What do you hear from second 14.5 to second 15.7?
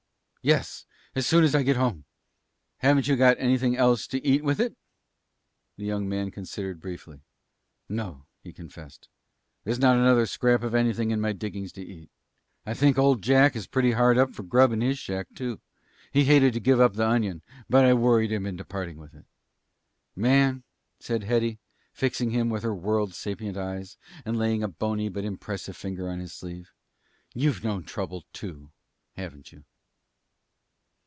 in his shack, too.